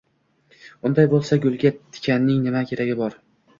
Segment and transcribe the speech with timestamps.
[0.89, 3.23] unday bo‘lsa, gulga tikanning nima keragi bor?